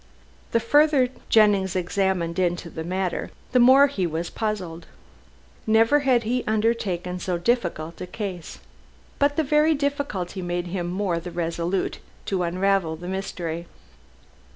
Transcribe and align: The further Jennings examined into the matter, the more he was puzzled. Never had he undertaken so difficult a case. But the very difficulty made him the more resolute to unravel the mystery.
The 0.51 0.59
further 0.59 1.09
Jennings 1.29 1.75
examined 1.75 2.39
into 2.39 2.71
the 2.71 2.83
matter, 2.83 3.29
the 3.51 3.59
more 3.59 3.85
he 3.85 4.07
was 4.07 4.31
puzzled. 4.31 4.87
Never 5.67 5.99
had 5.99 6.23
he 6.23 6.43
undertaken 6.47 7.19
so 7.19 7.37
difficult 7.37 8.01
a 8.01 8.07
case. 8.07 8.57
But 9.19 9.35
the 9.35 9.43
very 9.43 9.75
difficulty 9.75 10.41
made 10.41 10.65
him 10.65 10.87
the 10.87 10.93
more 10.95 11.17
resolute 11.19 11.99
to 12.25 12.41
unravel 12.41 12.95
the 12.95 13.07
mystery. 13.07 13.67